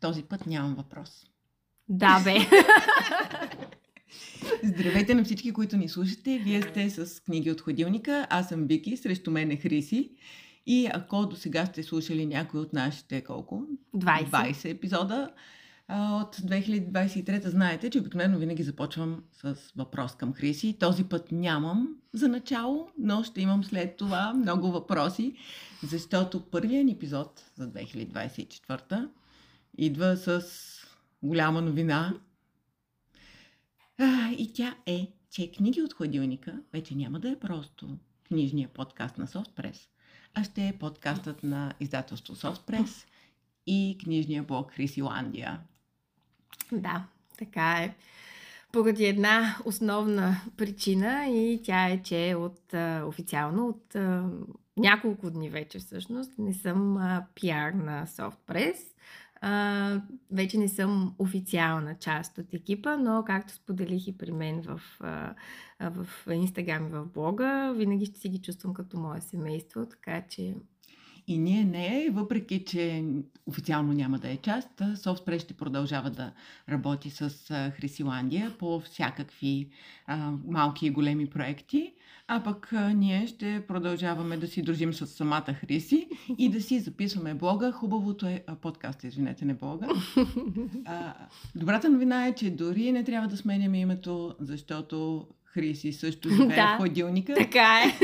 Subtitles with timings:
[0.00, 1.26] Този път нямам въпрос.
[1.88, 2.34] Да, бе.
[4.64, 6.38] Здравейте на всички, които ни слушате.
[6.38, 8.26] Вие сте с книги от ходилника.
[8.30, 10.10] Аз съм Вики, срещу мен е Хриси.
[10.66, 13.62] И ако до сега сте слушали някой от нашите колко?
[13.96, 14.30] 20.
[14.30, 15.30] 20 епизода
[15.90, 20.76] от 2023, знаете, че обикновено винаги започвам с въпрос към Хриси.
[20.80, 25.34] Този път нямам за начало, но ще имам след това много въпроси,
[25.82, 29.08] защото първият епизод за 2024
[29.78, 30.42] идва с
[31.22, 32.14] голяма новина.
[33.98, 39.18] А, и тя е, че книги от хладилника вече няма да е просто книжния подкаст
[39.18, 39.88] на Софтпрес,
[40.34, 43.06] а ще е подкастът на издателство Софтпрес
[43.66, 45.60] и книжния блог Хрисиландия.
[46.72, 47.06] Да,
[47.38, 47.94] така е.
[48.72, 53.96] Поради една основна причина и тя е, че от а, официално от
[54.76, 56.98] няколко дни вече всъщност не съм
[57.34, 58.76] пиар на Softpress.
[59.40, 64.80] А, вече не съм официална част от екипа, но както споделих и при мен в,
[65.00, 65.34] а,
[65.80, 70.54] в Инстаграм и в блога, винаги ще си ги чувствам като мое семейство, така че
[71.26, 73.04] и ние не, въпреки че
[73.46, 76.32] официално няма да е част, Софтпрес ще продължава да
[76.68, 77.30] работи с
[77.76, 79.68] Хрисиландия по всякакви
[80.06, 81.92] а, малки и големи проекти,
[82.28, 86.80] а пък а, ние ще продължаваме да си дружим с самата Хриси и да си
[86.80, 87.72] записваме блога.
[87.72, 89.88] Хубавото е а, подкаста, извинете, не блога.
[90.84, 91.14] А,
[91.54, 96.74] добрата новина е, че дори не трябва да сменяме името, защото Хриси също живее да,
[96.74, 97.34] в ходилника.
[97.34, 97.98] Така е.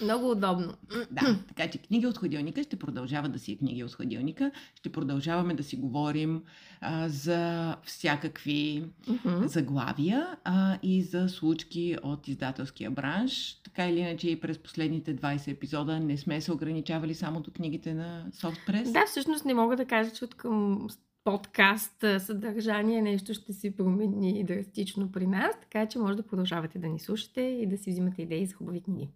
[0.04, 0.72] Много удобно.
[1.10, 4.50] Да, така че книги от ходилника ще продължават да си книги от ходилника.
[4.74, 6.42] Ще продължаваме да си говорим
[6.80, 9.46] а, за всякакви uh-huh.
[9.46, 13.60] заглавия а, и за случки от издателския бранш.
[13.64, 17.94] Така или иначе и през последните 20 епизода не сме се ограничавали само до книгите
[17.94, 18.92] на Softpress.
[18.92, 20.88] Да, всъщност не мога да кажа, че от към
[21.26, 26.88] подкаст съдържание нещо ще се промени драстично при нас, така че може да продължавате да
[26.88, 29.08] ни слушате и да си взимате идеи за хубави книги.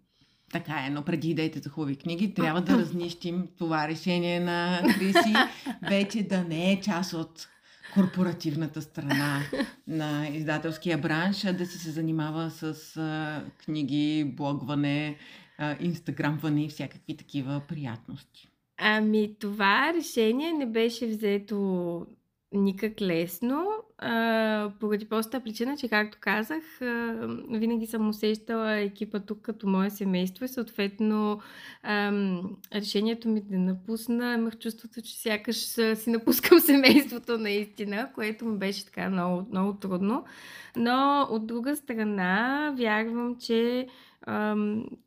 [0.51, 5.33] Така е, но преди идеите за хубави книги трябва да разнищим това решение на Криси,
[5.89, 7.47] вече да не е част от
[7.93, 9.41] корпоративната страна
[9.87, 15.17] на издателския бранш, да си се занимава с а, книги, блогване,
[15.57, 18.50] а, инстаграмване и всякакви такива приятности.
[18.83, 22.05] Ами това решение не беше взето
[22.53, 23.67] никак лесно,
[23.97, 27.15] а, поради проста причина, че както казах, а,
[27.49, 31.39] винаги съм усещала екипа тук като мое семейство и съответно
[31.83, 32.11] а,
[32.73, 35.55] решението ми да напусна, имах чувството, че сякаш
[35.95, 40.25] си напускам семейството наистина, което ми беше така много, много трудно.
[40.75, 43.87] Но от друга страна, вярвам, че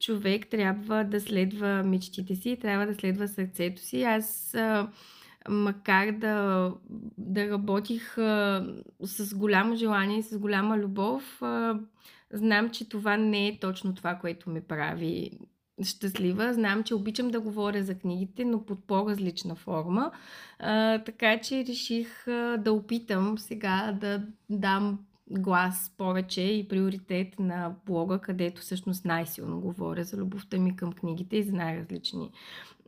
[0.00, 4.02] човек трябва да следва мечтите си, трябва да следва сърцето си.
[4.02, 4.56] Аз,
[5.48, 6.70] макар да,
[7.18, 8.14] да работих
[9.00, 11.42] с голямо желание и с голяма любов,
[12.32, 15.30] знам, че това не е точно това, което ме прави
[15.82, 16.54] щастлива.
[16.54, 20.10] Знам, че обичам да говоря за книгите, но под по-различна форма.
[20.58, 24.98] А, така че реших а, да опитам сега да дам
[25.30, 31.36] глас повече и приоритет на блога, където всъщност най-силно говоря за любовта ми към книгите
[31.36, 32.30] и за най-различни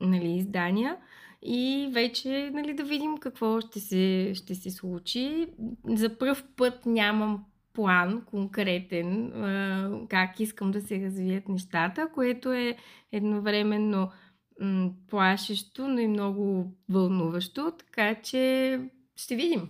[0.01, 0.97] нали, издания.
[1.43, 5.47] И вече нали, да видим какво ще се, ще се случи.
[5.89, 9.33] За първ път нямам план конкретен
[10.09, 12.77] как искам да се развият нещата, което е
[13.13, 14.11] едновременно
[15.09, 18.81] плашещо, но и много вълнуващо, така че
[19.17, 19.69] ще видим.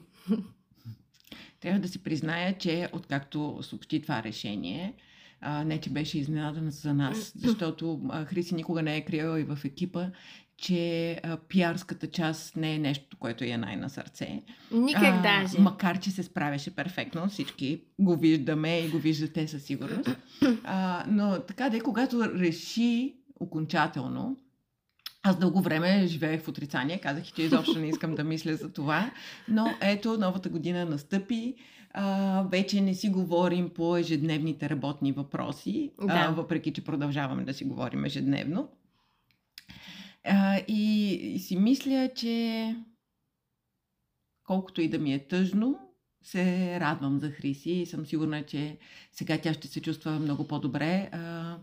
[1.61, 4.95] Трябва да си призная, че откакто съобщи това решение,
[5.41, 9.45] а, не че беше изненадана за нас, защото а, Хриси никога не е криела и
[9.45, 10.07] в екипа,
[10.57, 14.43] че а, пиарската част не е нещо, което е най на сърце.
[14.73, 15.61] Никак а, даже.
[15.61, 20.17] Макар, че се справяше перфектно, всички го виждаме и го виждате със сигурност.
[20.65, 24.37] А, но така де, когато реши окончателно,
[25.23, 29.11] аз дълго време живеех в отрицание, казах, че изобщо не искам да мисля за това,
[29.49, 31.55] но ето, новата година настъпи,
[31.93, 36.13] а, вече не си говорим по ежедневните работни въпроси, да.
[36.13, 38.69] а, въпреки че продължаваме да си говорим ежедневно.
[40.27, 42.77] А, и, и си мисля, че
[44.45, 45.79] колкото и да ми е тъжно,
[46.23, 48.79] се радвам за Хриси и съм сигурна, че
[49.13, 51.09] сега тя ще се чувства много по-добре.
[51.13, 51.57] А,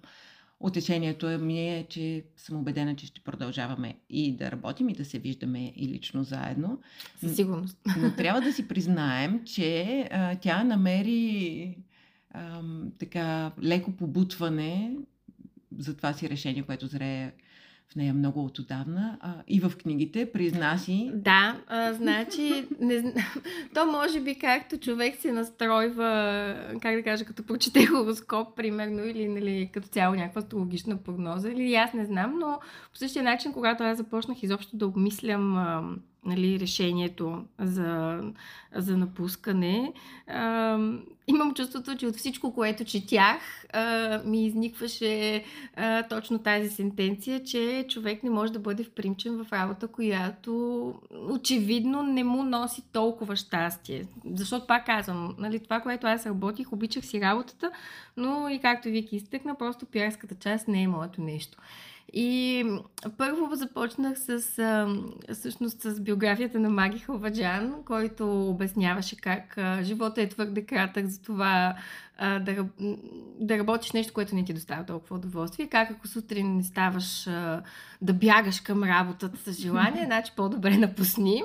[0.59, 5.19] Утешението ми е, че съм убедена, че ще продължаваме и да работим, и да се
[5.19, 6.81] виждаме и лично заедно.
[7.19, 7.77] Със сигурност.
[7.97, 11.77] Но трябва да си признаем, че а, тя намери
[12.31, 12.61] а,
[12.99, 14.95] така леко побутване
[15.77, 17.31] за това си решение, което зрее
[17.95, 19.17] нея много от отдавна.
[19.21, 21.11] А, и в книгите признаси.
[21.13, 23.13] Да, а, значи, не,
[23.73, 29.27] то може би както човек се настройва, как да кажа, като прочете хороскоп, примерно, или
[29.27, 32.59] нали, като цяло някаква астрологична прогноза, или аз не знам, но
[32.91, 35.57] по същия начин, когато аз започнах изобщо да обмислям
[36.25, 38.21] нали, решението за,
[38.75, 39.93] за напускане.
[40.27, 40.77] А,
[41.27, 45.43] имам чувството, че от всичко, което четях, а, ми изникваше
[45.75, 50.93] а, точно тази сентенция, че човек не може да бъде впримчен в работа, която
[51.29, 54.05] очевидно не му носи толкова щастие.
[54.33, 57.71] Защото пак казвам, нали, това, което аз работих, обичах си работата,
[58.17, 61.57] но и както Вики изтъкна, просто пиарската част не е моето нещо.
[62.13, 62.65] И
[63.17, 64.87] първо започнах с, а,
[65.33, 71.21] всъщност, с биографията на Маги Халваджан, който обясняваше как а, живота е твърде кратък, за
[71.21, 71.75] това
[72.17, 72.65] а, да,
[73.39, 75.67] да работиш нещо, което не ти доставя толкова удоволствие.
[75.67, 77.61] Как ако сутрин не ставаш а,
[78.01, 81.43] да бягаш към работата с желание, значи по-добре напусни.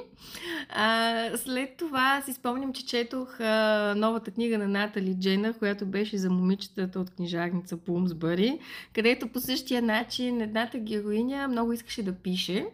[0.69, 6.19] А, след това си спомням, че четох а, новата книга на Натали Дженър, която беше
[6.19, 8.59] за момичетата от книжарница Пумсбъри,
[8.95, 12.67] където по същия начин едната героиня много искаше да пише,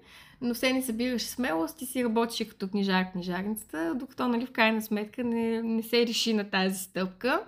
[0.44, 4.82] но все не събираше смелост и си работеше като книжар книжарницата, докато нали, в крайна
[4.82, 7.41] сметка не, не се реши на тази стъпка.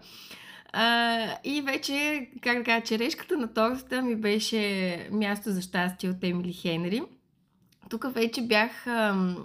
[0.73, 6.25] А, и вече, как да кажа, черешката на тортата ми беше място за щастие от
[6.25, 7.03] Емили Хенри.
[7.91, 8.87] Тук вече бях...
[8.87, 9.37] Ам,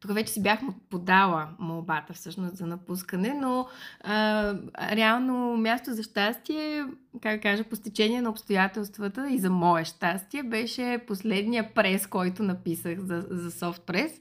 [0.00, 0.60] тук вече си бях
[0.90, 3.66] подала молбата всъщност за напускане, но
[4.00, 4.54] а,
[4.92, 6.84] реално място за щастие,
[7.22, 13.00] как кажа, по стечение на обстоятелствата и за мое щастие, беше последния прес, който написах
[13.00, 14.20] за, за софт прес.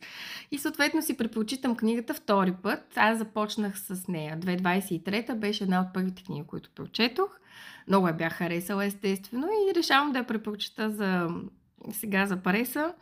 [0.52, 2.84] И съответно си предпочитам книгата втори път.
[2.96, 4.40] Аз започнах с нея.
[4.40, 7.30] 2023 беше една от първите книги, които прочетох.
[7.88, 11.30] Много я бях харесала, естествено, и решавам да я препоръчета за
[11.92, 12.94] сега за преса.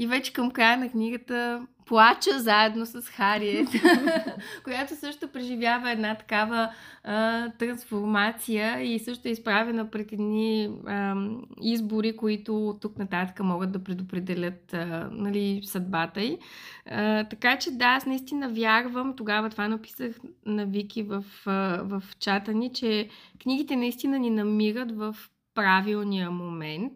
[0.00, 3.68] И вече към края на книгата плача заедно с Хариет,
[4.64, 6.70] която също преживява една такава
[7.04, 11.14] а, трансформация и също е изправена пред едни а,
[11.62, 16.38] избори, които тук нататък могат да предопределят а, нали, съдбата й.
[16.86, 22.02] А, така че да, аз наистина вярвам, тогава това написах на Вики в, а, в
[22.18, 23.08] чата ни, че
[23.42, 25.16] книгите наистина ни намират в
[25.54, 26.92] правилния момент,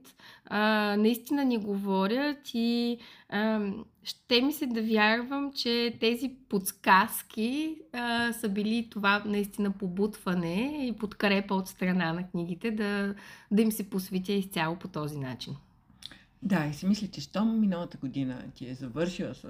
[0.47, 2.99] а, наистина ни говорят и
[3.29, 3.71] а,
[4.03, 10.93] ще ми се да вярвам, че тези подсказки а, са били това наистина побутване и
[10.93, 13.15] подкрепа от страна на книгите да,
[13.51, 15.57] да им се посветя изцяло по този начин.
[16.43, 19.47] Да, и си мисля, че щом миналата година ти е завършила с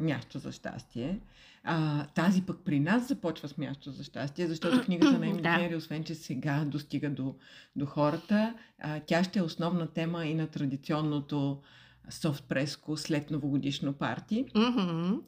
[0.00, 1.20] място за щастие,
[1.64, 5.76] а, тази пък при нас започва с място за щастие, защото книгата на Емили да.
[5.76, 7.34] освен че сега достига до,
[7.76, 11.62] до хората, а, тя ще е основна тема и на традиционното
[12.10, 14.44] софт преско след новогодишно парти.
[14.44, 15.20] Mm-hmm.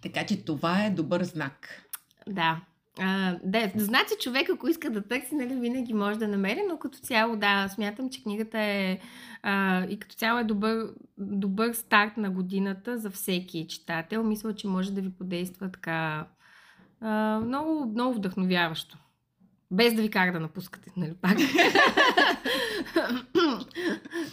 [0.00, 1.82] Така че това е добър знак.
[2.28, 2.60] Да.
[3.00, 6.98] А, да, значи човек, ако иска да търси, нали, винаги може да намери, но като
[6.98, 8.98] цяло, да, смятам, че книгата е
[9.42, 10.88] а, и като цяло е добър,
[11.18, 14.22] добър старт на годината за всеки читател.
[14.22, 16.26] Мисля, че може да ви подейства така
[17.00, 18.98] а, много, много вдъхновяващо.
[19.70, 21.38] Без да ви кара да напускате, нали пак?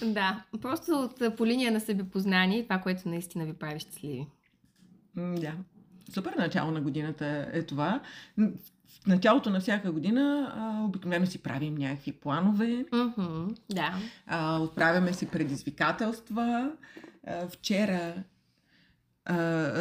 [0.14, 4.28] да, просто от, по линия на себепознание това, което наистина ви прави щастливи.
[5.16, 5.54] Да.
[6.10, 8.02] Супер начало на годината е това.
[9.04, 12.66] В началото на всяка година а, обикновено си правим някакви планове.
[12.66, 13.96] Mm-hmm, да.
[14.28, 16.72] А, отправяме си предизвикателства.
[17.28, 18.14] А, вчера
[19.26, 19.36] а,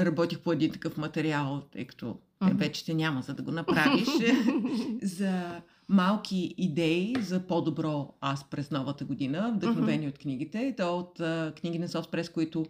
[0.04, 2.54] работих по един такъв материал, тъй като mm-hmm.
[2.54, 4.08] вече те няма за да го направиш,
[5.02, 10.08] за малки идеи за по-добро аз през новата година, вдъхновени mm-hmm.
[10.08, 10.74] от книгите.
[10.76, 12.66] То от а, книги на Софтпрес, които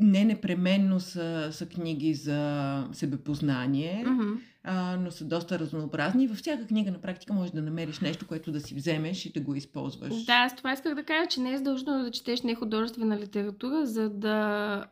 [0.00, 4.38] не непременно са, са книги за себепознание, mm-hmm.
[4.62, 6.26] а, но са доста разнообразни.
[6.26, 9.40] Във всяка книга на практика можеш да намериш нещо, което да си вземеш и да
[9.40, 10.24] го използваш.
[10.24, 14.10] Да, аз това исках да кажа, че не е задължено да четеш нехудожествена литература, за
[14.10, 14.84] да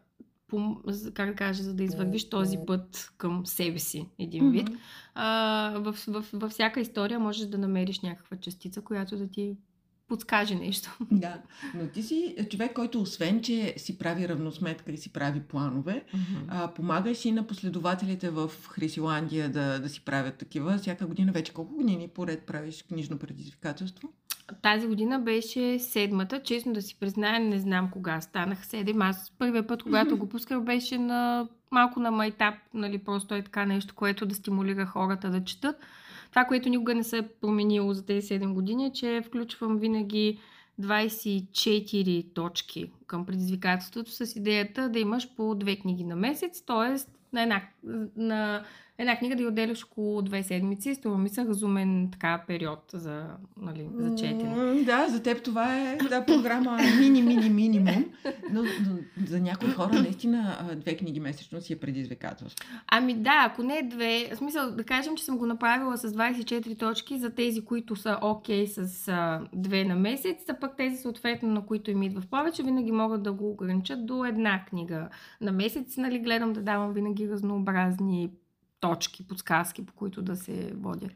[1.14, 4.68] как да кажа, за да извървиш този път към себе си, един вид.
[4.68, 4.78] Mm-hmm.
[5.14, 9.56] А, в, в, във всяка история можеш да намериш някаква частица, която да ти
[10.08, 10.96] подскаже нещо.
[11.10, 11.38] Да,
[11.74, 16.44] но ти си човек, който освен, че си прави равносметка и си прави планове, mm-hmm.
[16.48, 20.78] а, помагаш и на последователите в Хрисиландия да, да си правят такива.
[20.78, 24.12] Всяка година вече колко години поред правиш книжно предизвикателство?
[24.62, 26.42] Тази година беше седмата.
[26.42, 29.02] Честно да си призная, не знам кога станах седем.
[29.02, 33.66] Аз първият път, когато го пусках, беше на малко на майтап, нали, просто е така
[33.66, 35.76] нещо, което да стимулира хората да четат.
[36.34, 40.40] Това, което никога не се е променило за тези 7 години, е, че включвам винаги
[40.80, 47.10] 24 точки към предизвикателството с идеята да имаш по две книги на месец, т.е.
[47.32, 47.62] на една,
[48.16, 48.64] на
[48.98, 50.94] една книга да й отделяш около две седмици.
[50.94, 54.82] Струва ми се разумен така период за, нали, за четене.
[54.82, 58.04] Да, за теб това е да, програма мини-мини минимум,
[58.52, 62.66] но, но за някои хора наистина две книги месечно си е предизвикателство.
[62.86, 66.78] Ами да, ако не две, в смисъл да кажем, че съм го направила с 24
[66.78, 70.96] точки за тези, които са окей okay с а, две на месец, а пък тези
[70.96, 75.08] съответно, на които им идва в повече, винаги могат да го ограничат до една книга
[75.40, 75.96] на месец.
[75.96, 78.30] Нали, гледам да давам винаги разнообразни
[78.88, 81.12] точки, подсказки, по които да се водят.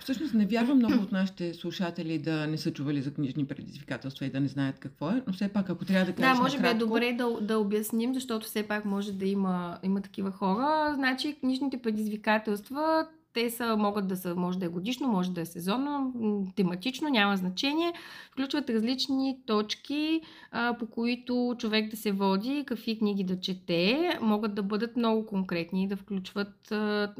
[0.00, 4.30] Всъщност не вярвам много от нашите слушатели да не са чували за книжни предизвикателства и
[4.30, 6.68] да не знаят какво е, но все пак ако трябва да кажеш Да, може би
[6.68, 10.92] е добре да, да обясним, защото все пак може да има, има такива хора.
[10.94, 15.46] Значи книжните предизвикателства те са, могат да са, може да е годишно, може да е
[15.46, 16.12] сезонно,
[16.56, 17.92] тематично, няма значение.
[18.32, 20.20] Включват различни точки,
[20.50, 24.18] а, по които човек да се води, какви книги да чете.
[24.20, 27.14] Могат да бъдат много конкретни, да включват а,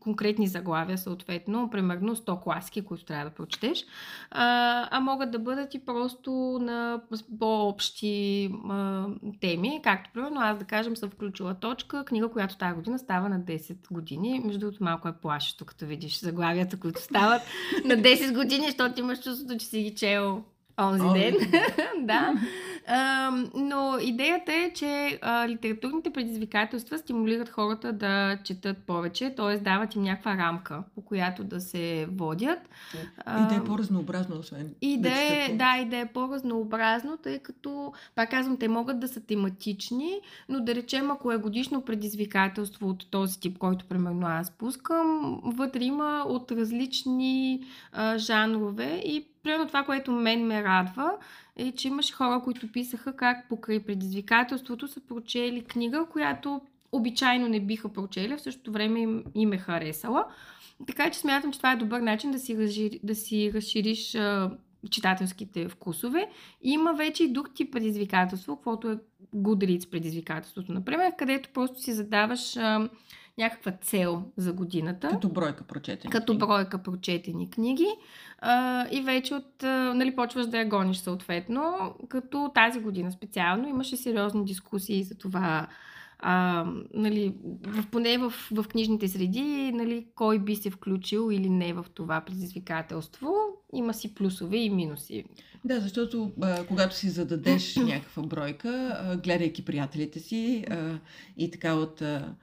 [0.00, 3.84] конкретни заглавия, съответно, примерно 100 класки, които трябва да прочетеш.
[4.30, 7.00] А, а могат да бъдат и просто на
[7.38, 9.06] по-общи а,
[9.40, 13.40] теми, както примерно аз да кажем съм включила точка, книга, която тази година става на
[13.40, 14.40] 10 години.
[14.44, 17.42] Между другото малко е плаш плашещо, като видиш заглавията, които стават.
[17.84, 20.44] На 10 години, защото имаш чувството, че си ги чел
[20.80, 21.34] онзи ден.
[22.06, 22.34] да.
[22.86, 29.58] А, но идеята е, че а, литературните предизвикателства стимулират хората да четат повече, т.е.
[29.58, 32.58] дават им някаква рамка, по която да се водят.
[33.28, 34.74] И да е по-разнообразно, освен.
[34.80, 39.00] И да, да, е, да, и да е по-разнообразно, тъй като, пак казвам, те могат
[39.00, 44.26] да са тематични, но да речем, ако е годишно предизвикателство от този тип, който примерно
[44.26, 51.12] аз пускам, вътре има от различни а, жанрове и примерно това, което мен ме радва,
[51.56, 56.60] е, че имаше хора, които писаха как покрай предизвикателството са прочели книга, която
[56.92, 60.24] обичайно не биха прочели, в същото време им, им е харесала.
[60.86, 64.50] Така че смятам, че това е добър начин да си, да си разшириш а,
[64.90, 66.30] читателските вкусове.
[66.62, 68.98] Има вече и друг тип предизвикателство, каквото е
[69.36, 72.88] Goodreads предизвикателството, например, където просто си задаваш а,
[73.40, 75.08] някаква цел за годината.
[75.08, 76.46] Като бройка прочетени Като книги.
[76.46, 77.86] бройка прочетени книги.
[78.38, 81.94] А, и вече от, а, нали, почваш да я гониш съответно.
[82.08, 85.66] Като тази година специално имаше сериозни дискусии за това
[86.22, 87.34] а, нали,
[87.66, 92.20] в, поне в, в книжните среди, нали, кой би се включил или не в това
[92.20, 93.34] предизвикателство.
[93.74, 95.24] Има си плюсове и минуси.
[95.64, 100.98] Да, защото а, когато си зададеш някаква бройка, а, гледайки приятелите си а,
[101.36, 102.02] и така от...
[102.02, 102.34] А,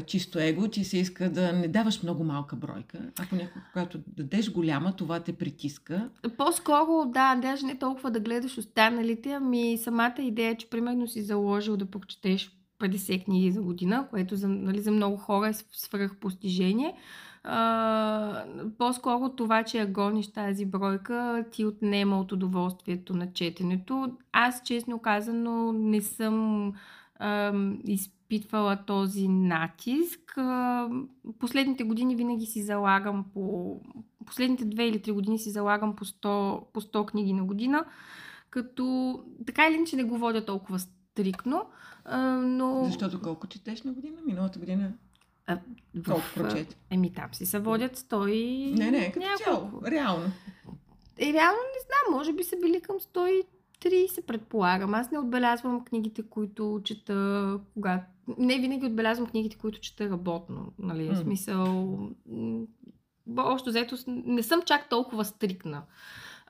[0.00, 2.98] чисто его, че се иска да не даваш много малка бройка.
[3.18, 6.10] Ако някой, когато дадеш голяма, това те притиска.
[6.38, 11.76] По-скоро, да, даже не толкова да гледаш останалите, ами самата идея, че примерно си заложил
[11.76, 16.94] да прочетеш 50 книги за година, което за, нали, за много хора е свръх постижение.
[17.44, 18.44] А,
[18.78, 24.12] по-скоро това, че я гониш тази бройка, ти отнема от удоволствието на четенето.
[24.32, 26.66] Аз, честно казано, не съм
[27.18, 27.52] а,
[28.32, 30.38] изпитвала този натиск.
[31.38, 33.80] Последните години винаги си залагам по...
[34.26, 37.84] Последните две или три години си залагам по 100, по 100 книги на година,
[38.50, 41.64] като така или иначе не го водя толкова стрикно,
[42.42, 42.84] но...
[42.84, 44.16] Защото колко четеш на година?
[44.26, 44.92] Миналата година
[45.46, 45.58] а,
[46.06, 46.76] колко прочете?
[46.90, 48.74] Еми там си се водят 100 и...
[48.74, 50.24] Не, не, като цяло, реално.
[51.18, 53.44] Е, реално не знам, може би са били към 100
[53.84, 54.94] 30, предполагам.
[54.94, 58.04] Аз не отбелязвам книгите, които чета, когато...
[58.38, 60.72] Не винаги отбелязвам книгите, които чета работно.
[60.78, 61.10] Нали?
[61.10, 61.22] Mm.
[61.22, 61.98] Смисъл...
[63.36, 65.82] Общо взето не съм чак толкова стрикна.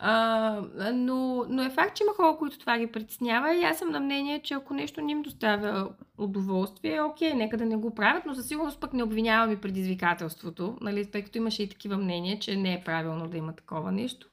[0.05, 3.91] А, но, но е факт, че има хора, които това ги притеснява и аз съм
[3.91, 5.89] на мнение, че ако нещо не им доставя
[6.19, 10.79] удоволствие, окей, нека да не го правят, но със сигурност пък не обвинявам и предизвикателството,
[10.81, 14.29] нали, тъй като имаше и такива мнения, че не е правилно да има такова нещо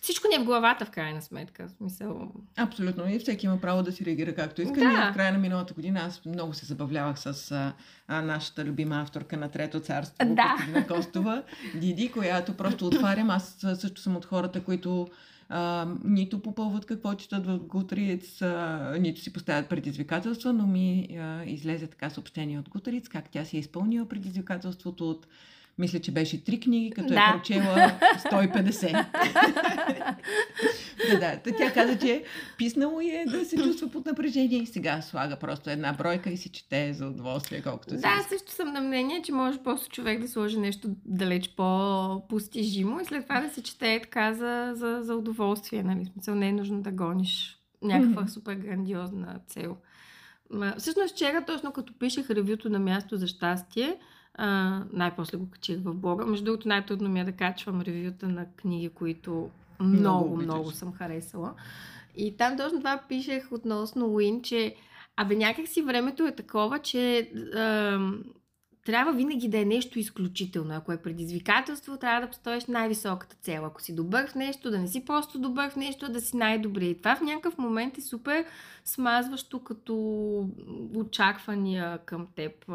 [0.00, 1.68] всичко ни е в главата, в крайна сметка.
[1.68, 2.32] Смисъл...
[2.56, 3.08] Абсолютно.
[3.08, 4.80] И всеки има право да си реагира както иска.
[4.80, 4.88] Да.
[4.88, 7.72] Ние в края на миналата година аз много се забавлявах с а,
[8.08, 10.54] а, нашата любима авторка на Трето царство, да.
[10.56, 11.42] Костина Костова,
[11.74, 13.30] Диди, която просто отварям.
[13.30, 15.08] Аз също съм от хората, които
[15.48, 21.44] а, нито попълват какво четат в Goodreads, а, нито си поставят предизвикателства, но ми а,
[21.44, 25.26] излезе така съобщение от Goodreads, как тя си е изпълнила предизвикателството от
[25.78, 27.14] мисля, че беше три книги, като Да.
[27.28, 29.06] е прочела 150.
[31.20, 31.56] да, да.
[31.58, 32.24] Тя каза, че
[32.58, 36.48] писнало е да се чувства под напрежение и сега слага просто една бройка и си
[36.48, 38.28] чете за удоволствие, колкото си Да, иска.
[38.28, 43.22] също съм на мнение, че може просто човек да сложи нещо далеч по-постижимо и след
[43.22, 45.82] това да се чете така за, за, за удоволствие.
[45.82, 46.04] Нали?
[46.12, 49.76] Смисъл, не е нужно да гониш някаква супер грандиозна цел.
[50.78, 53.96] Всъщност вчера, точно като пишех ревюто на място за щастие,
[54.34, 56.26] а, най-после го качих в блога.
[56.26, 60.92] Между другото, най-трудно ми е да качвам ревюта на книги, които много, Много много, съм
[60.92, 61.54] харесала.
[62.16, 64.74] И там точно това пишех относно Уин, че
[65.16, 68.24] абе някак си времето е такова, че ам,
[68.84, 70.74] трябва винаги да е нещо изключително.
[70.74, 73.66] Ако е предизвикателство, трябва да постоиш най-високата цел.
[73.66, 76.36] Ако си добър в нещо, да не си просто добър в нещо, а да си
[76.36, 76.88] най-добри.
[76.88, 78.44] И това в някакъв момент е супер
[78.84, 79.94] смазващо като
[80.94, 82.66] очаквания към теб.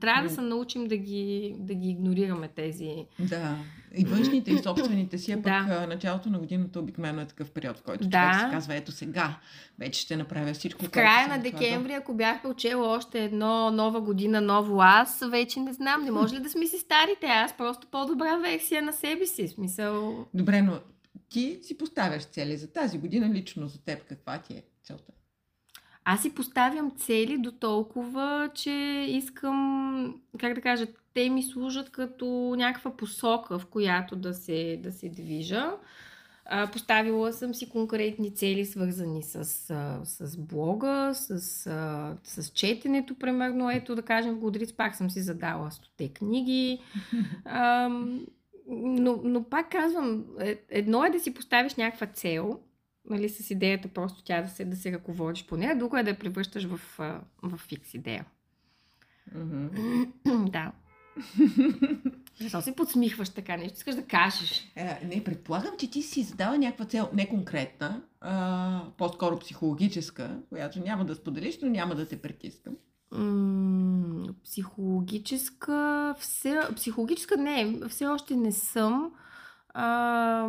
[0.00, 3.06] Трябва да се научим да ги, да ги игнорираме тези.
[3.18, 3.56] Да.
[3.96, 5.86] И външните, и собствените си, а пък Да.
[5.86, 8.30] началото на годината обикновено е такъв период, в който Да.
[8.30, 9.36] човек си казва, ето сега,
[9.78, 10.84] вече ще направя всичко.
[10.84, 15.72] В края на декември, ако бях учела още едно нова година, ново аз, вече не
[15.72, 16.04] знам.
[16.04, 17.26] Не може ли да сме си старите?
[17.26, 19.48] Аз просто по-добра версия на себе си.
[19.48, 20.78] Смисъл, Добре, но
[21.28, 24.04] ти си поставяш цели за тази година лично за теб.
[24.08, 25.12] Каква ти е целта?
[26.08, 28.70] Аз си поставям цели до толкова, че
[29.08, 34.92] искам, как да кажа, те ми служат като някаква посока, в която да се, да
[34.92, 35.72] се движа.
[36.44, 39.34] А, поставила съм си конкретни цели, свързани с,
[39.70, 43.70] а, с блога, с, а, с четенето, примерно.
[43.70, 46.78] Ето, да кажем, в Годриц пак съм си задала 100 книги.
[47.44, 48.26] Ам,
[48.68, 52.60] но, но пак казвам, е- едно е да си поставиш някаква цел,
[53.10, 56.10] нали, с идеята просто тя да се, да се ръководиш по нея, друго е да
[56.10, 56.80] я превръщаш в,
[57.42, 58.24] в фикс идея.
[59.34, 59.68] Мгм.
[60.50, 60.72] да.
[62.40, 63.56] Защо се подсмихваш така?
[63.56, 64.72] Нещо искаш да кажеш?
[64.76, 70.80] Е, не, предполагам, че ти си задала някаква цел, не конкретна, а, по-скоро психологическа, която
[70.80, 72.74] няма да споделиш, но няма да те притискам.
[73.12, 79.12] М, психологическа, все, психологическа не, все още не съм.
[79.68, 80.48] А,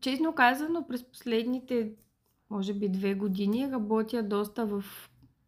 [0.00, 1.90] честно казано, през последните,
[2.50, 4.84] може би, две години работя доста в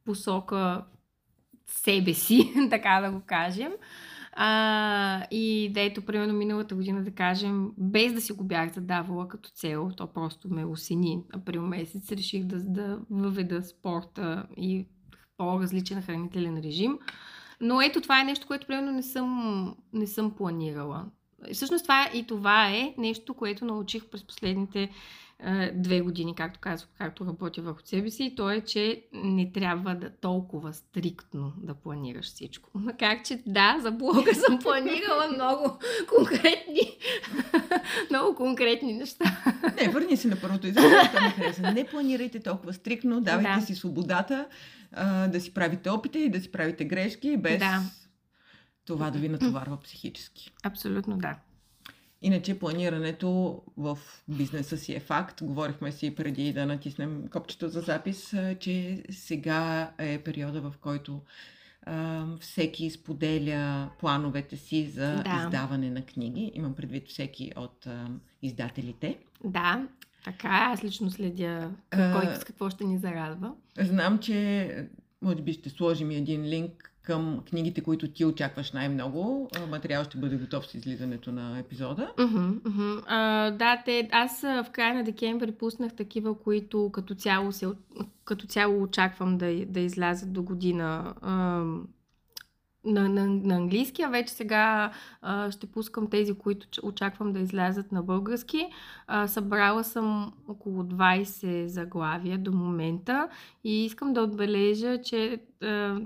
[0.05, 0.85] посока
[1.67, 3.73] себе си, така да го кажем.
[4.39, 9.29] А, и да ето, примерно миналата година, да кажем, без да си го бях задавала
[9.29, 11.23] като цел, то просто ме осени.
[11.33, 14.87] Април месец реших да, да въведа спорта и
[15.37, 16.99] по-различен хранителен режим.
[17.61, 21.05] Но ето това е нещо, което примерно не съм, не съм планирала.
[21.53, 24.91] Всъщност това и това е нещо, което научих през последните
[25.45, 29.53] е, две години, както казах, както работя върху себе си, и то е, че не
[29.53, 32.71] трябва да толкова стриктно да планираш всичко.
[32.75, 35.79] Макар, че да, за блога съм планирала много
[36.17, 36.97] конкретни,
[38.11, 39.37] много конкретни неща.
[39.81, 41.73] Не, върни се на първото изречение.
[41.75, 43.67] Не планирайте толкова стрикно, давайте Да.
[43.67, 44.47] си свободата
[44.93, 47.83] а, да си правите опити и да си правите грешки, без Да.
[48.87, 50.53] Това да ви натоварва психически.
[50.63, 51.37] Абсолютно да.
[52.23, 55.43] Иначе планирането в бизнеса си е факт.
[55.43, 61.21] Говорихме си преди да натиснем копчето за запис, че сега е периода, в който
[61.83, 65.43] а, всеки споделя плановете си за Да.
[65.45, 66.53] издаване на книги.
[66.55, 68.09] Имам предвид всеки от а,
[68.43, 69.19] издателите.
[69.45, 69.89] Да,
[70.25, 73.53] така, аз лично следя кой с какво ще ни зарадва.
[73.81, 74.89] Знам, че
[75.23, 79.51] може би ще сложим един линк към книгите, които ти очакваш най-много.
[79.57, 82.13] А, Материал ще бъде готов с излизането на епизода.
[82.19, 82.99] Мгм, мгм.
[83.07, 87.67] А, да, те, аз а, в края на декември пуснах такива, които като цяло, се,
[88.25, 91.89] като цяло очаквам да, да излязат до година ам,
[92.87, 94.91] на, на, на английски, а вече сега
[95.23, 98.67] а, ще пускам тези, които очаквам да излязат на български.
[99.07, 103.29] А, събрала съм около 20 заглавия до момента
[103.65, 106.01] и искам да отбележа, че а,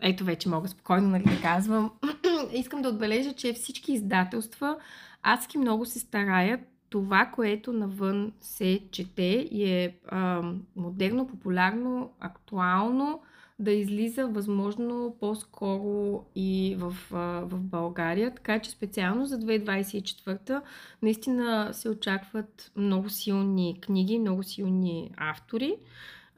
[0.00, 1.90] ето вече мога спокойно нали, да казвам.
[2.52, 4.76] искам да отбележа, че всички издателства
[5.22, 10.42] адски много се стараят това, което навън се чете и е а,
[10.76, 13.20] модерно, популярно, актуално,
[13.58, 16.96] да излиза възможно по-скоро и в,
[17.42, 18.34] в България.
[18.34, 20.62] Така че специално за 2024
[21.02, 25.76] наистина се очакват много силни книги, много силни автори.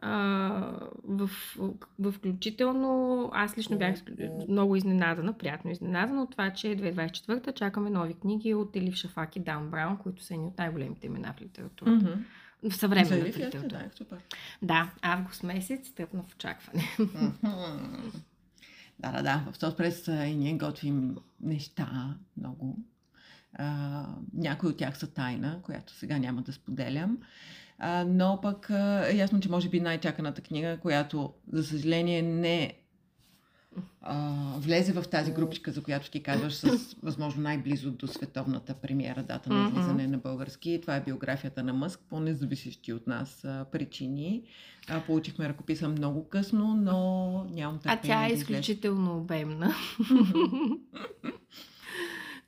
[0.02, 0.18] А,
[1.04, 1.30] в,
[1.98, 3.94] в включително, аз лично бях
[4.48, 9.40] много изненадана, приятно изненадана от това, че 2024 чакаме нови книги от Елив Шафак и
[9.40, 12.06] Дан Браун, които са едни от най-големите имена в литературата.
[12.06, 12.24] Мгм.
[12.68, 12.74] В
[13.16, 13.22] ли?
[13.22, 13.68] литература.
[13.68, 14.18] Да, супер.
[14.62, 16.84] Да, август месец, тъпна в очакване.
[18.98, 19.52] Да, да, да.
[19.52, 22.78] В Соцпрес и ние готвим неща много.
[23.54, 27.18] А, някои от тях са тайна, която сега няма да споделям.
[27.78, 28.70] А, но пък
[29.10, 32.79] е ясно, че може би най-чаканата книга, която, за съжаление, не
[34.02, 39.22] а, влезе в тази групичка, за която ти казваш, с възможно най-близо до световната премиера,
[39.22, 40.78] дата на излизане на български.
[40.82, 44.42] Това е биографията на Мъск, по независещи от нас а, причини.
[44.88, 47.98] А, получихме ръкописа много късно, но нямам търпение.
[47.98, 49.74] А тя е да изключително обемна.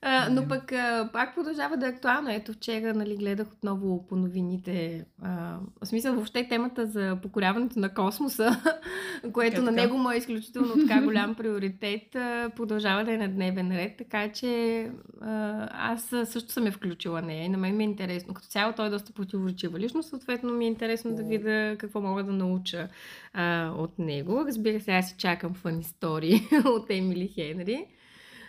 [0.05, 2.31] А, но пък а, пак продължава да е актуално.
[2.31, 5.05] Ето вчера нали, гледах отново по новините.
[5.23, 8.51] А, в смисъл въобще темата за покоряването на космоса,
[9.33, 13.29] което Така, на него му е изключително така голям приоритет, а, продължава да е на
[13.29, 13.97] дневен ред.
[13.99, 14.83] Така че
[15.21, 18.35] а, аз също съм я включила нея и на мен ми е интересно.
[18.35, 22.25] Като цяло той е доста противоречива лично, съответно ми е интересно да видя какво мога
[22.25, 22.89] да науча
[23.33, 24.45] а, от него.
[24.47, 27.87] Разбира се, аз си чакам фан истории от Емили Хенри.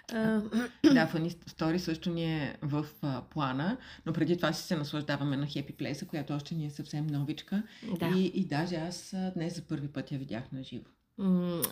[0.94, 5.38] Да, Funny Story също ни е в а, плана, но преди това си се наслаждаваме
[5.38, 7.64] на Happy Place, която още ни е съвсем новичка.
[8.00, 8.08] да.
[8.08, 10.86] И, и даже аз а, днес за първи път я видях на живо.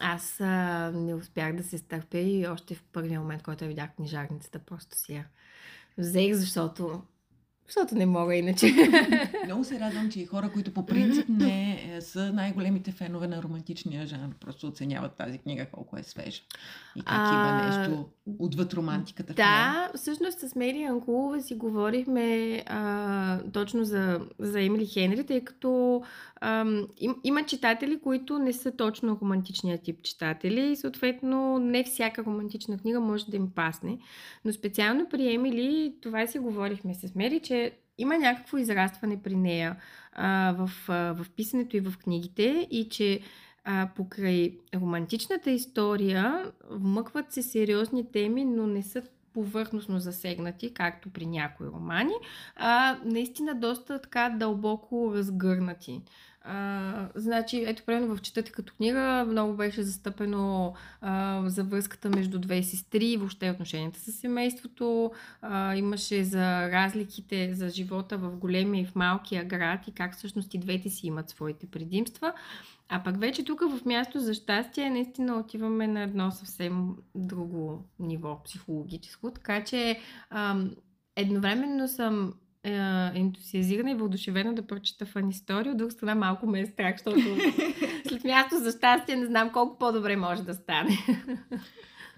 [0.01, 3.95] Аз а, не успях да се стърпя и още в първия момент, който я видях
[3.95, 5.27] книжарницата, просто си я
[5.97, 7.01] взех, защото,
[7.71, 8.73] защото не мога иначе.
[9.45, 13.43] Много се радвам, че и хора, които по принцип не е, са най-големите фенове на
[13.43, 16.41] романтичния жанр, просто оценяват тази книга колко е свежа.
[16.95, 18.05] И как А, има нещо
[18.39, 19.33] отвъд романтиката.
[19.33, 26.01] Да, всъщност с Мери Анкулова си говорихме а, точно за, за Емили Хенри, тъй като
[26.41, 32.23] ам, им, има читатели, които не са точно романтичния тип читатели и съответно не всяка
[32.23, 33.97] романтична книга може да им пасне.
[34.45, 37.60] Но специално при Емили, това си говорихме с Мери, че
[38.01, 39.75] има някакво израстване при нея
[40.13, 43.19] а, в, а, в писането и в книгите и че
[43.63, 49.01] а, покрай романтичната история вмъкват се сериозни теми, но не са
[49.33, 52.13] повърхностно засегнати, както при някои романи,
[52.55, 56.01] а наистина доста така дълбоко разгърнати.
[56.43, 62.39] А, значи, ето, примерно в Четете като книга много беше застъпено а, за връзката между
[62.39, 65.11] две сестри, въобще отношенията с семейството.
[65.41, 70.53] А, имаше за разликите за живота в големия и в малкия град и как всъщност
[70.53, 72.33] и двете си имат своите предимства.
[72.89, 78.43] А пък вече тук в място за щастие наистина отиваме на едно съвсем друго ниво
[78.43, 79.31] психологическо.
[79.31, 79.99] Така че
[80.29, 80.71] ам,
[81.15, 85.71] едновременно съм е, ентусиазирана и въодушевена да прочета фан история.
[85.71, 87.19] От друга страна малко ме е страх, защото
[88.07, 90.97] след място за щастие не знам колко по-добре може да стане.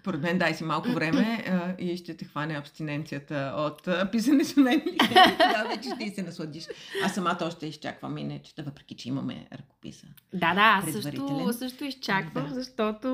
[0.03, 4.59] Поред мен дай си малко време а, и ще те хване абстиненцията от а, писането
[4.59, 4.97] на Емили.
[4.97, 6.67] Тогава вече ще се насладиш.
[7.05, 10.07] Аз самата още изчаквам и не чета, въпреки че имаме ръкописа.
[10.33, 12.53] Да, да, аз също, също изчаквам, Да.
[12.53, 13.07] защото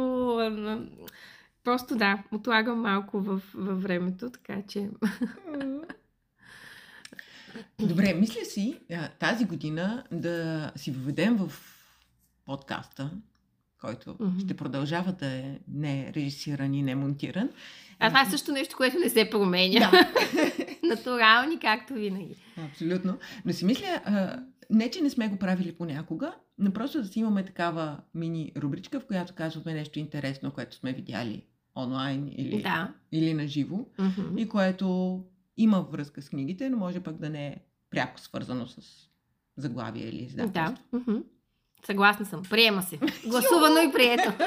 [1.64, 4.90] просто да, отлагам малко в, във времето, така че...
[7.80, 8.80] Добре, мисля си
[9.20, 11.52] тази година да си въведем в
[12.46, 13.12] подкаста,
[13.82, 14.40] който Мгм.
[14.40, 17.50] ще продължава да е не режисиран и не монтиран.
[18.00, 19.80] А това е също нещо, което не се променя.
[19.92, 20.12] Да,
[20.88, 22.36] Натурални, както винаги.
[22.60, 23.18] абсолютно.
[23.46, 24.02] Но си мисля,
[24.70, 29.00] не че не сме го правили понякога, но просто да си имаме такава мини рубричка,
[29.00, 31.44] в която казваме нещо интересно, което сме видяли
[31.76, 32.94] онлайн или, Да.
[33.12, 33.86] или на живо.
[34.00, 34.38] Мгм.
[34.38, 35.20] и което
[35.58, 37.56] има връзка с книгите, но може пък да не е
[37.90, 38.78] пряко свързано с
[39.58, 40.24] заглавие или Да.
[40.24, 40.84] издателство.
[40.94, 41.18] Мгм.
[41.86, 42.44] Съгласна съм.
[42.50, 42.98] Приема се.
[43.28, 44.34] Гласувано и прието.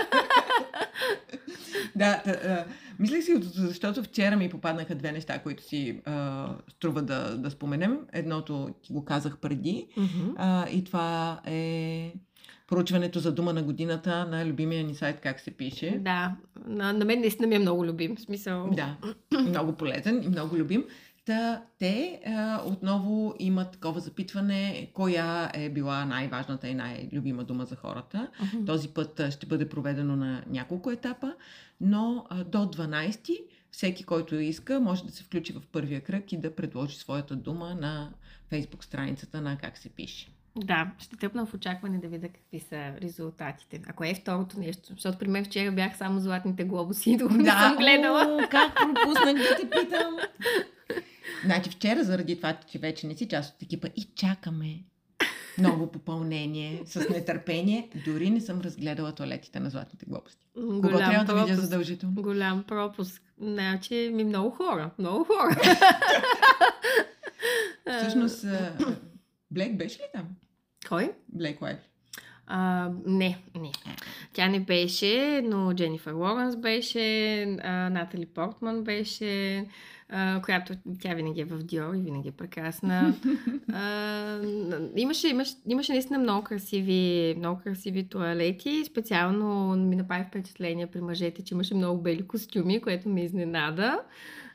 [1.96, 2.64] Да, да а,
[2.98, 7.98] мислех си, защото вчера ми попаднаха две неща, които си а, струва да, да споменем.
[8.12, 9.88] Едното ти го казах преди
[10.36, 12.12] а, и това е
[12.66, 15.98] проучването за дума на годината на любимия ни сайт Как се пише.
[16.00, 16.36] Да.
[16.66, 18.16] На, на мен наистина ми е много любим.
[18.16, 18.70] В смисъл.
[18.72, 18.96] Да,
[19.32, 20.84] много полезен и много любим.
[21.24, 27.76] Та, те а, отново имат такова запитване, коя е била най-важната и най-любима дума за
[27.76, 28.28] хората.
[28.40, 28.64] Мгм.
[28.64, 31.34] Този път а, ще бъде проведено на няколко етапа,
[31.80, 33.38] но а, до 12
[33.70, 37.74] всеки, който иска, може да се включи в първия кръг и да предложи своята дума
[37.74, 38.12] на
[38.48, 40.28] фейсбук страницата на Как се пише.
[40.56, 43.80] Да, ще тръпна в очакване да видя какви са резултатите.
[43.86, 47.50] Ако е второто нещо, защото при мен вчера бях само златните глобуси и друго не
[47.50, 48.38] съм гледала.
[48.44, 50.16] О, как пропуснах да те питам.
[51.44, 54.78] Значи вчера, заради това, че вече не си част от екипа и чакаме
[55.58, 60.46] ново попълнение с нетърпение, дори не съм разгледала туалетите на златните глобости.
[60.54, 61.60] Кого Голям трябва да видя пропуск.
[61.60, 62.22] задължително?
[62.22, 63.22] Голям пропуск.
[63.40, 64.90] Значи, ми много хора.
[64.98, 65.56] Много хора.
[68.00, 68.46] Всъщност,
[69.50, 70.24] Блек беше ли там?
[70.88, 71.12] Кой?
[71.28, 71.78] Блек Лайв.
[72.46, 73.72] А, не, не.
[74.32, 79.64] Тя не беше, но Дженнифър Лоренс беше, а, Натали Портман беше,
[80.14, 83.14] а, която тя винаги е в Диор и винаги е прекрасна.
[83.74, 84.40] А,
[84.96, 88.84] имаше, имаше, имаше наистина много красиви, много красиви туалети.
[88.84, 94.00] Специално ми направи впечатление при мъжете, че имаше много бели костюми, което ме изненада.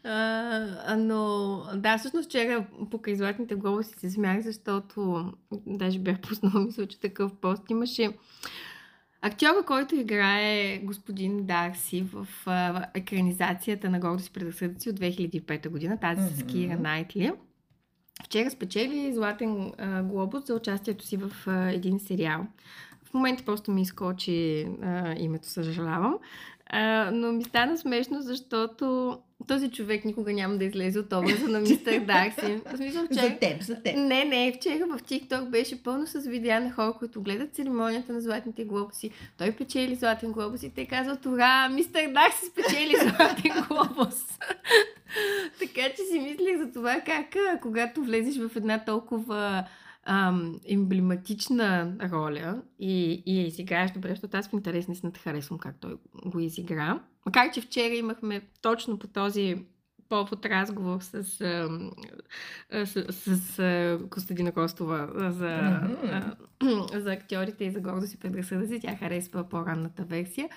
[0.04, 5.32] А, но да, всъщност вчера покрай златните глобуси се смях, защото
[5.66, 8.10] даже бях пуснала, мисля, че такъв пост имаше
[9.28, 15.98] актьора, който играе господин Дарси в а, екранизацията на Гордост и предразсъдъци от 2005 година,
[16.00, 16.44] тази mm-hmm.
[16.44, 17.32] с Кира Найтли.
[18.26, 22.48] Вчера спечели Златен а, глобус за участието си в а, един сериал.
[23.04, 26.18] В момента просто ми изкочи а, името, съжалявам.
[26.70, 31.60] А, но ми стана смешно, защото този човек никога няма да излезе от образа на
[31.60, 32.60] мистер Дарси.
[32.76, 33.22] Смисъл, вчера...
[33.22, 33.96] За теб, за теб.
[33.96, 38.22] Не, не, вчера в TikTok беше пълно с видеа на хора, които гледат церемонията на
[38.22, 39.12] златните глобуси.
[39.38, 44.26] Той печели златен глобус и те казват, ура, мистер Дарси спечели златен глобус.
[45.60, 49.64] така че си мислих за това как, когато влезеш в една толкова
[50.08, 55.60] ам, емблематична роля и, и я изиграеш добре, защото аз в интерес наистина те харесвам
[55.60, 57.00] как той го изигра.
[57.26, 59.66] Макар, че вчера имахме точно по този
[60.10, 61.70] повод разговор с, с,
[62.86, 67.00] с, с, с Костадина Костова за, mm-hmm.
[67.04, 68.80] за актьорите и за гордост и предразсъдъци.
[68.80, 70.50] Тя харесва по-ранната версия.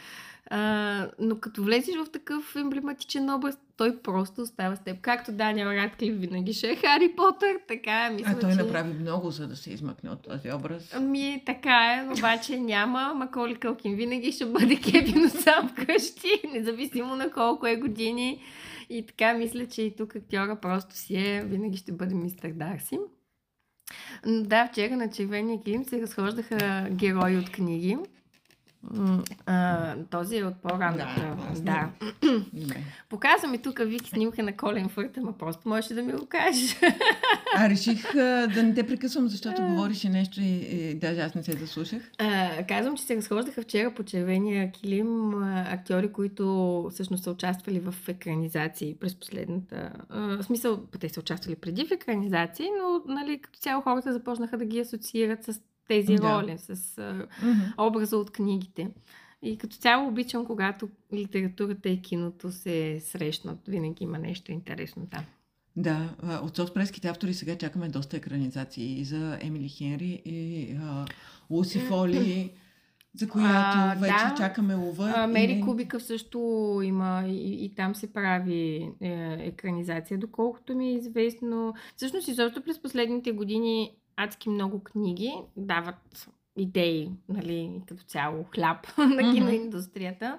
[0.46, 5.00] А, но като влезеш в такъв емблематичен образ, той просто остава с теб.
[5.00, 8.56] Както Даниел Радклиф винаги ще е Хари Потър, така мисля, А той че...
[8.56, 10.94] направи много, за да се измъкне от този образ.
[10.94, 13.14] Ами, така е, обаче няма.
[13.14, 18.42] Маколи Кълкин винаги ще бъде Кевин сам вкъщи, независимо на колко е години.
[18.90, 22.98] И така мисля, че и тук актьора просто си е, винаги ще бъде мистер Дарси.
[24.26, 27.98] Да, вчера на червения килим се разхождаха герои от книги.
[29.46, 31.36] А, този е от по-ранната.
[31.60, 31.90] Да.
[32.52, 32.74] да.
[33.08, 36.76] Показва ми тук Вики снимка на Колен Фърт, ама просто можеш да ми го кажеш.
[37.56, 41.42] а реших а, да не те прекъсвам, защото говориш нещо и, и даже аз не
[41.42, 42.10] се заслушах.
[42.18, 47.80] А, казвам, че се разхождаха вчера по червения килим а, актьори, които всъщност са участвали
[47.80, 49.92] в екранизации през последната...
[50.08, 54.58] А, в смисъл, те са участвали преди в екранизации, но нали, като цяло хората започнаха
[54.58, 56.22] да ги асоциират с тези да.
[56.22, 57.88] роли, с mm-hmm.
[57.88, 58.88] образа от книгите.
[59.42, 63.58] И като цяло обичам, когато литературата и киното се срещнат.
[63.68, 65.24] Винаги има нещо интересно там.
[65.76, 66.08] Да,
[66.42, 71.06] от соцпреските автори сега чакаме доста екранизации и за Емили Хенри и а,
[71.50, 72.52] Луси Фоли,
[73.14, 74.34] за която а, вече да.
[74.36, 75.12] чакаме лова.
[75.16, 75.60] А, Мери и...
[75.60, 76.38] Кубикъв също
[76.84, 81.74] има и, и там се прави е, екранизация, доколкото ми е известно.
[81.96, 89.34] Всъщност, изобщо през последните години адски много книги дават идеи, нали, като цяло хляб на
[89.34, 90.38] киноиндустрията.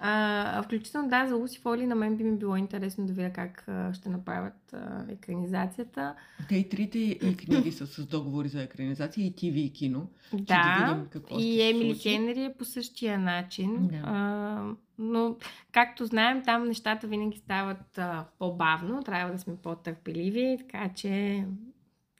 [0.00, 3.64] А, включително, да, за Луси Фоли на мен би ми било интересно да видя как
[3.68, 6.14] а, ще направят а, екранизацията.
[6.48, 10.10] Те и трите и книги са с договори за екранизация, и ТВ и кино.
[10.32, 13.88] Да, да видим какво и Емили Хенри е по същия начин.
[13.88, 14.02] Да.
[14.04, 14.64] А,
[14.98, 15.36] но,
[15.72, 21.44] както знаем, там нещата винаги стават а, по-бавно, трябва да сме по-търпеливи, така че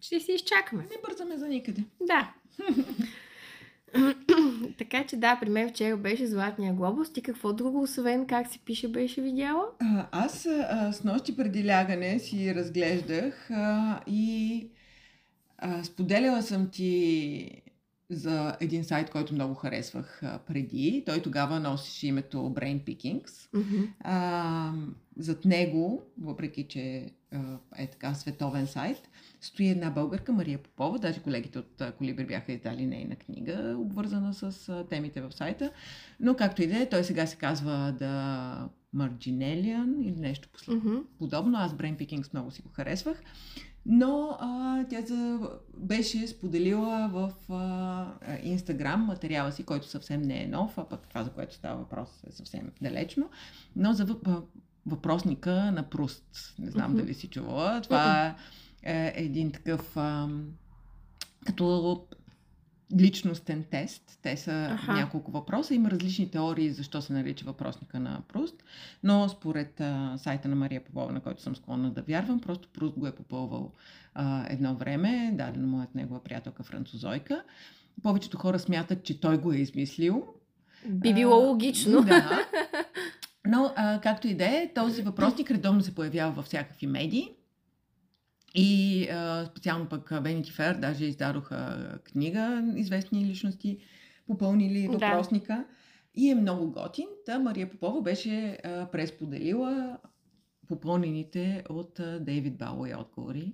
[0.00, 0.82] ще си изчакаме.
[0.82, 1.84] Не бързаме за никъде.
[2.00, 2.32] Да.
[4.78, 7.12] така че да, при мен вчера беше Златния глобус.
[7.12, 9.64] Ти какво друго, освен как се пише, беше видяла?
[9.80, 14.66] А, аз а, с нощи преди лягане си разглеждах а, и
[15.58, 17.62] а, споделяла съм ти
[18.11, 21.02] за един сайт, който много харесвах а, преди.
[21.06, 23.48] Той тогава носеше името Brain Pickings.
[23.54, 23.88] Mm-hmm.
[24.00, 24.72] А,
[25.16, 29.08] зад него, въпреки че а, е така световен сайт,
[29.40, 30.98] стои една българка, Мария Попова.
[30.98, 35.70] Даже колегите от Колибри бяха издали нейна книга, обвързана с темите в сайта.
[36.20, 41.03] Но както и да е, той сега се казва да Marginalian или нещо mm-hmm.
[41.18, 41.59] подобно.
[41.59, 43.22] Аз Brain Pickings много си го харесвах.
[43.87, 45.40] Но а, тя за,
[45.77, 47.33] беше споделила в
[48.42, 52.09] Инстаграм материала си, който съвсем не е нов, а пък това, за което става въпрос,
[52.27, 53.31] е съвсем далечно,
[53.77, 54.16] но за
[54.87, 56.55] въпросника на Пруст.
[56.59, 56.96] Не знам mm-hmm.
[56.96, 57.81] дали си чувала.
[57.81, 58.37] Това
[58.82, 60.28] е един такъв а,
[61.46, 62.06] като
[62.96, 64.18] личностен тест.
[64.22, 64.92] Те са Аха.
[64.92, 65.74] няколко въпроса.
[65.74, 68.62] Има различни теории защо се нарича въпросника на Пруст,
[69.02, 72.98] но според а, сайта на Мария Попова, на който съм склонна да вярвам, просто Пруст
[72.98, 73.72] го е попълвал
[74.14, 77.42] а, едно време, дадено му от негова приятелка французойка.
[78.02, 80.26] Повечето хора смятат, че той го е измислил.
[80.86, 82.02] Би било а, логично.
[82.02, 82.46] Да.
[83.46, 87.28] Но, а, както и да е, този въпросник редовно се появява във всякакви медии.
[88.54, 93.78] И а, специално пък Vanity Fair даже издадоха книга, известни личности,
[94.26, 94.92] попълнили Да.
[94.92, 95.64] въпросника.
[96.14, 97.06] И е много готин.
[97.26, 99.98] Та Мария Попова беше а, пресподелила
[100.68, 103.52] попълнените от а, Дейвид Бауи отговори,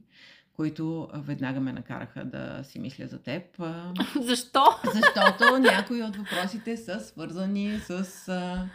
[0.52, 3.42] които веднага ме накараха да си мисля за теб.
[4.20, 4.64] Защо?
[4.94, 8.28] защото някои от въпросите са свързани с...
[8.28, 8.68] А,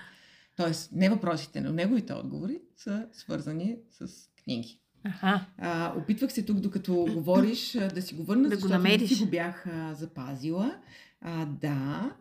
[0.57, 4.79] тоест, не въпросите, но неговите отговори са свързани с книги.
[5.03, 5.45] Аха.
[5.57, 9.09] А, опитвах се тук, докато говориш, да си го върна, Да го защото не намериш.
[9.09, 10.75] си го бях а, запазила.
[11.21, 12.11] А, да,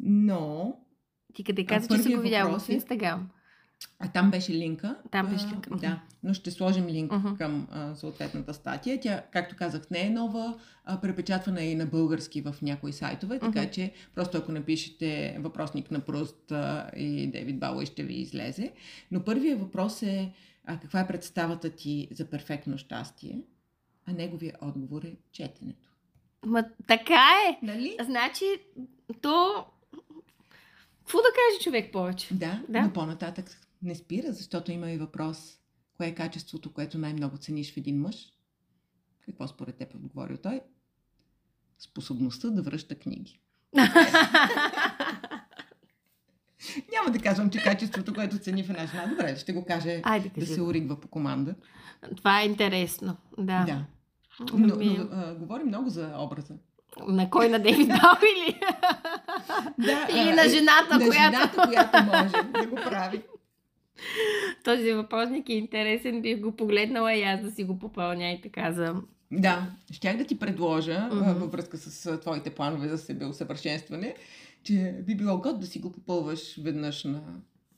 [0.00, 0.76] но
[1.34, 3.28] Ти къде каза, че си го видяла въпрос в е- Инстаграм?
[3.98, 4.96] А там беше линка.
[5.10, 5.76] Там беше линка.
[5.76, 7.34] Да, но ще сложим линк Мгм.
[7.34, 9.00] към а, съответната статия.
[9.00, 13.38] Тя, както казах, не е нова, а, препечатвана е и на български в някои сайтове,
[13.38, 13.70] така Мгм.
[13.70, 18.72] че просто ако напишете въпросник на Пруст а, и Дейвид Бауи ще ви излезе.
[19.10, 20.32] Но първият въпрос е
[20.64, 23.40] а, каква е представата ти за перфектно щастие,
[24.06, 25.88] а неговия отговор е четенето.
[26.46, 27.66] Ма така е.
[27.66, 27.96] Нали?
[28.04, 28.44] Значи,
[29.22, 29.64] то...
[30.98, 32.34] Какво да каже човек повече?
[32.34, 32.80] Да, Да.
[32.82, 35.58] но по-нататък не спира, защото има и въпрос.
[35.96, 38.32] Кое е качеството, което най-много цениш в един мъж?
[39.20, 40.60] Какво според теб е отговорил той?
[41.78, 43.40] Способността да връща книги.
[46.92, 49.06] Няма да казвам, че качеството, което цени в една жена.
[49.06, 51.54] Добре, ще го каже Айде, да се оригва по команда.
[52.16, 53.16] Това е интересно.
[53.38, 53.64] Да.
[53.64, 53.84] да.
[54.52, 56.54] Но, Ами, но а, говори много за образа.
[57.08, 57.48] На кой?
[57.48, 58.60] На Дейвид Бауи ли?
[59.78, 61.14] Да, Или а, на е, жената, на която...
[61.14, 63.22] жената, която може да го прави.
[64.64, 68.72] Този въпросник е интересен, бих го погледнала и аз да си го попълня и така
[68.72, 68.94] за...
[69.32, 71.32] Да, щях да ти предложа Мгм.
[71.32, 74.14] във връзка с твоите планове за себеусъвършенстване,
[74.62, 77.20] че би било год да си го попълваш веднъж на...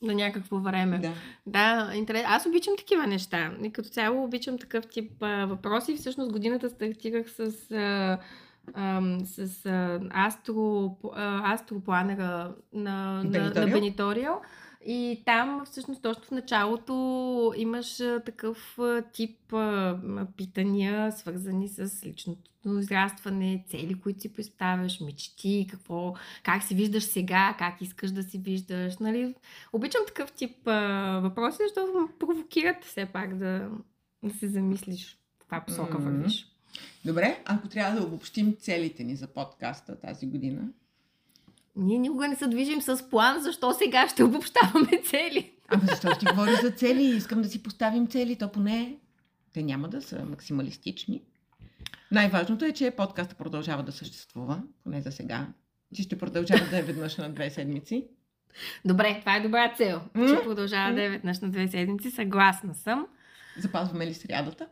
[0.02, 0.98] на някакво време.
[0.98, 1.12] Да.
[1.46, 2.24] Да, интерес.
[2.26, 3.52] Аз обичам такива неща.
[3.62, 5.96] И като цяло обичам такъв тип а, въпроси.
[5.96, 7.40] Всъщност годината стартирах с,
[7.72, 8.18] а,
[9.24, 14.42] с а, астро, а, астропланера на, на, на Бениториал?
[14.86, 18.78] И там всъщност точно в началото имаш такъв
[19.12, 19.54] тип
[20.36, 27.56] питания, свързани с личното израстване, цели, които си представяш, мечти, какво, как си виждаш сега,
[27.58, 28.98] как искаш да си виждаш.
[28.98, 29.34] Нали?
[29.72, 30.56] Обичам такъв тип
[31.22, 33.70] въпроси, защото ме провокират все пак да,
[34.22, 36.46] да се замислиш в каква посока вървиш.
[37.04, 40.68] Добре, ако трябва да обобщим целите ни за подкаста тази година.
[41.78, 45.52] Ние никога не се движим с план, защо сега ще обобщаваме цели.
[45.68, 47.02] Ама защо ще говори за цели?
[47.02, 48.96] Искам да си поставим цели, то поне
[49.54, 51.22] те няма да са максималистични.
[52.10, 55.46] Най-важното е, че подкаста продължава да съществува, поне за сега.
[55.94, 58.08] Че ще продължава да е веднъж на две седмици.
[58.84, 60.00] Добре, това е добра цел.
[60.28, 62.10] Че продължава да е веднъж на две седмици.
[62.10, 63.06] Съгласна съм.
[63.58, 64.68] Запазваме ли срядата?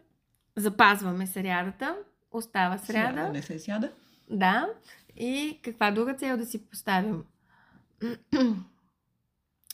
[0.57, 1.97] Запазваме срядата.
[2.31, 3.29] Остава сряда.
[3.29, 3.91] не се сяда.
[4.31, 4.69] Да.
[5.17, 7.25] И каква друга цел да си поставим?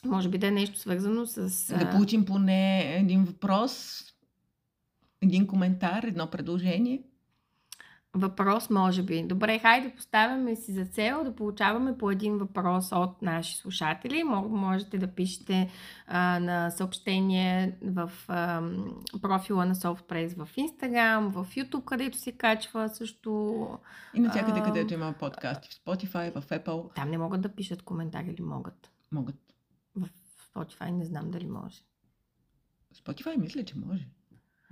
[0.05, 1.67] Може би да е нещо свързано с...
[1.79, 4.03] Да получим поне един въпрос,
[5.21, 7.03] един коментар, едно предложение.
[8.14, 9.22] Въпрос, може би.
[9.22, 14.14] Добре, хайде поставяме си за цел да получаваме по един въпрос от наши слушатели.
[14.16, 15.70] Мо- Можете да пишете
[16.07, 18.62] а, на съобщение в а,
[19.22, 23.68] профила на SoftPress в Instagram, в YouTube, където се качва също.
[24.14, 28.27] И навсякъде, където има подкасти, в Spotify, в Apple, Там не могат да пишат коментари
[28.29, 28.90] или могат.
[29.12, 29.37] могат.
[29.96, 30.09] В
[30.46, 31.81] Spotify не знам дали може.
[32.96, 34.09] Spotify мисля, че може.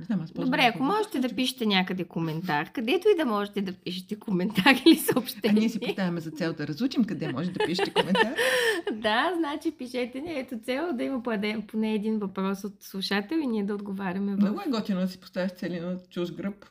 [0.00, 3.72] Не знам, аз Добре, ако можете да пишете някъде коментар, където и да можете да
[3.72, 5.60] пишете коментар или А съобщение.
[5.60, 8.34] ние си поставяме за цел да разучим къде може да пишете коментар.
[8.92, 10.38] Да, значи пишете ни.
[10.38, 11.22] Ето цел да има
[11.66, 14.38] поне, един въпрос от слушател и ние да отговаряме в...
[14.38, 16.64] Много е готино да си поставяш цели на чуж гръб.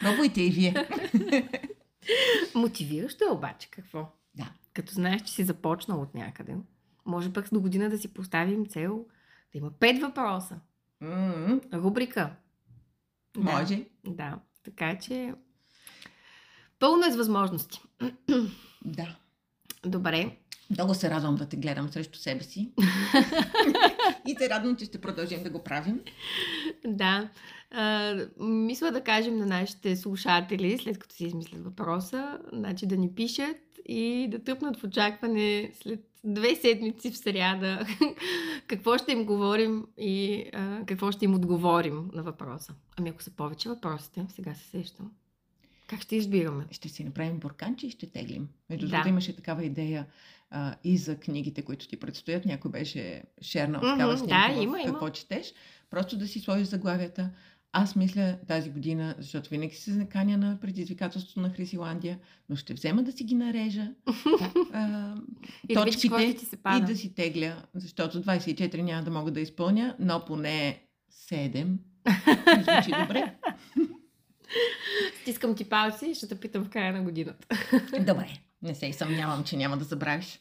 [0.00, 0.74] Пробвайте и вие.
[2.54, 4.12] Мотивиращо е обаче какво?
[4.34, 4.50] Да.
[4.72, 6.56] Като знаеш, че си започнал от някъде.
[7.06, 9.04] Може пък до година да си поставим цел
[9.52, 10.60] да има пет въпроса.
[11.04, 12.30] М, Рубрика.
[13.36, 13.84] Може.
[14.04, 14.38] Да, да.
[14.64, 15.34] така че
[16.78, 17.82] пълно е с възможности.
[18.86, 19.16] Да.
[19.86, 20.36] Добре.
[20.70, 22.72] Много се радвам да те гледам срещу себе си.
[24.26, 26.00] и се радвам, че ще продължим да го правим.
[26.86, 27.28] Да.
[27.70, 33.14] А, мисля да кажем на нашите слушатели, след като си измислят въпроса, значи да ни
[33.14, 37.86] пишат и да тръпнат в очакване след две седмици в сряда
[38.66, 42.74] какво ще им говорим и а, какво ще им отговорим на въпроса.
[42.96, 45.12] Ами ако са повече въпросите, сега се сещам.
[45.86, 46.64] Как ще избираме?
[46.70, 48.48] Ще си направим бурканче и ще теглим.
[48.70, 48.90] Между Да.
[48.90, 50.06] другото имаше такава идея
[50.50, 52.44] а, и за книгите, които ти предстоят.
[52.44, 54.92] Някой беше шернал такава да, снимка в има, има.
[54.92, 55.54] какво четеш.
[55.90, 57.30] Просто да си сложиш заглавията
[57.76, 62.18] аз мисля тази година, защото винаги се наканя на предизвикателството на Хрисиландия,
[62.48, 63.90] но ще взема да си ги нарежа
[64.72, 65.14] а,
[65.68, 66.86] И точките ти се и пада.
[66.86, 70.82] да си тегля, защото 24 няма да мога да изпълня, но поне
[71.30, 71.78] 7 ми
[72.62, 73.34] звучи добре.
[75.22, 77.46] Стискам ти палци и ще те питам в края на годината.
[78.00, 80.40] Добре, не се и съмнявам, че няма да забравиш.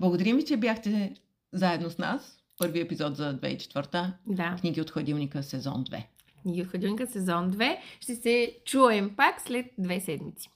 [0.00, 1.14] Благодарим ви, че бяхте
[1.52, 2.38] заедно с нас.
[2.58, 4.56] Първи епизод за 2004 Да.
[4.60, 6.04] Книги от хладилника сезон 2.
[6.44, 7.76] Книги от сезон 2.
[8.00, 10.50] Ще се чуем пак след две седмици.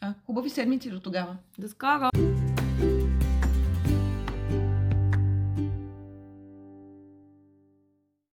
[0.00, 1.36] А, хубави седмици до тогава.
[1.58, 2.10] До скоро!